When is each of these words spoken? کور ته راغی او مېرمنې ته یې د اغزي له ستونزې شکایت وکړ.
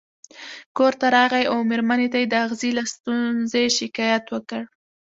کور 0.77 0.93
ته 0.99 1.07
راغی 1.15 1.43
او 1.51 1.57
مېرمنې 1.69 2.07
ته 2.13 2.17
یې 2.21 2.27
د 2.29 2.35
اغزي 2.45 2.71
له 2.77 2.83
ستونزې 2.93 3.63
شکایت 3.79 4.25
وکړ. 4.29 4.61